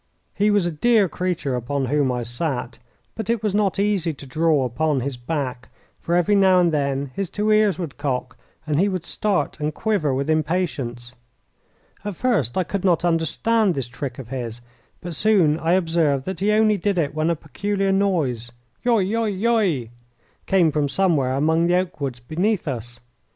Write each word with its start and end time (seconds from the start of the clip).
He 0.33 0.49
was 0.49 0.65
a 0.65 0.71
dear 0.71 1.07
creature 1.07 1.55
upon 1.55 1.85
whom 1.85 2.11
I 2.11 2.23
sat, 2.23 2.79
but 3.13 3.29
it 3.29 3.43
was 3.43 3.53
not 3.53 3.77
easy 3.77 4.15
to 4.15 4.25
draw 4.25 4.65
upon 4.65 5.01
his 5.01 5.15
back, 5.15 5.69
for 5.99 6.15
every 6.15 6.33
now 6.33 6.59
and 6.59 6.71
then 6.71 7.11
his 7.13 7.29
two 7.29 7.51
ears 7.51 7.77
would 7.77 7.97
cock, 7.99 8.35
and 8.65 8.79
he 8.79 8.89
would 8.89 9.05
start 9.05 9.59
and 9.59 9.71
quiver 9.71 10.11
with 10.11 10.27
impatience. 10.27 11.13
At 12.03 12.15
first 12.15 12.57
I 12.57 12.63
could 12.63 12.83
not 12.83 13.05
understand 13.05 13.75
this 13.75 13.87
trick 13.87 14.17
of 14.17 14.29
his, 14.29 14.61
but 15.01 15.13
soon 15.13 15.59
I 15.59 15.73
observed 15.73 16.25
that 16.25 16.39
he 16.39 16.51
only 16.51 16.77
did 16.77 16.97
it 16.97 17.13
when 17.13 17.29
a 17.29 17.35
peculiar 17.35 17.91
noise 17.91 18.51
"yoy, 18.83 19.01
yoy, 19.07 19.27
yoy" 19.39 19.91
came 20.47 20.71
from 20.71 20.89
somewhere 20.89 21.35
among 21.35 21.67
the 21.67 21.75
oak 21.75 22.01
woods 22.01 22.19
beneath 22.19 22.67
us. 22.67 22.99